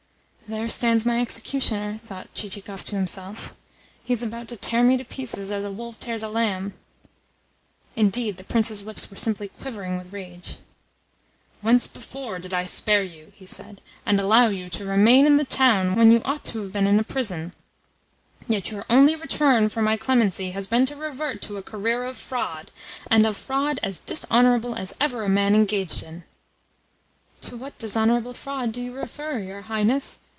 [0.47, 3.53] "There stands my executioner," thought Chichikov to himself.
[4.03, 6.73] "He is about to tear me to pieces as a wolf tears a lamb."
[7.95, 10.57] Indeed, the Prince's lips were simply quivering with rage.
[11.63, 15.45] "Once before did I spare you," he said, "and allow you to remain in the
[15.45, 17.53] town when you ought to have been in prison:
[18.49, 22.17] yet your only return for my clemency has been to revert to a career of
[22.17, 22.71] fraud
[23.09, 26.25] and of fraud as dishonourable as ever a man engaged in."
[27.39, 30.19] "To what dishonourable fraud do you refer, your Highness?"